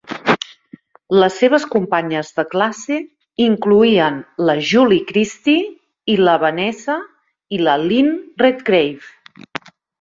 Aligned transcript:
Les 1.23 1.35
seves 1.41 1.67
companyes 1.75 2.31
de 2.39 2.45
classe 2.53 2.97
incloïen 3.49 4.19
la 4.51 4.57
Julie 4.71 5.05
Christie 5.13 5.71
i 6.17 6.19
la 6.25 6.37
Vanessa 6.47 6.99
i 7.59 7.63
la 7.69 7.79
Lynn 7.87 8.13
Redgrave. 8.45 9.67